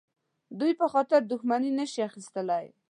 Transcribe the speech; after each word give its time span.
دوی 0.59 0.71
په 0.79 0.85
خاطر 0.93 1.21
دښمني 1.31 1.71
نه 1.79 1.85
شي 1.91 2.01
اخیستلای. 2.09 2.65